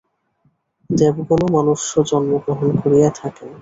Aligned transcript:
দেবগণও 0.89 1.47
মনুষ্যজন্ম 1.55 2.31
গ্রহণ 2.43 2.69
করিয়া 2.81 3.09
থাকেন। 3.19 3.49